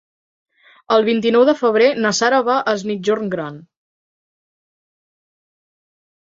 El 0.95 1.03
vint-i-nou 1.09 1.45
de 1.49 1.55
febrer 1.59 1.89
na 2.07 2.13
Sara 2.21 2.41
va 2.49 2.57
a 2.63 2.73
Es 2.75 2.87
Migjorn 2.93 3.31
Gran. 3.37 3.63